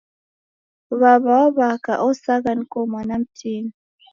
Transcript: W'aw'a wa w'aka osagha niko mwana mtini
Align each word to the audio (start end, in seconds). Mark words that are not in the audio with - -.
W'aw'a 0.99 1.23
wa 1.25 1.39
w'aka 1.57 1.93
osagha 2.07 2.51
niko 2.55 2.77
mwana 2.89 3.13
mtini 3.21 3.71